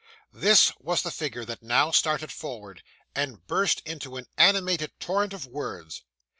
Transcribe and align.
This 0.33 0.71
was 0.79 1.03
the 1.03 1.11
figure 1.11 1.45
that 1.45 1.61
now 1.61 1.91
started 1.91 2.31
forward, 2.31 2.81
and 3.13 3.45
burst 3.45 3.83
into 3.85 4.17
an 4.17 4.25
animated 4.35 4.99
torrent 4.99 5.31
of 5.31 5.45
words. 5.45 6.01